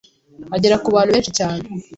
[0.55, 1.63] agera ku bantu benshi cyane,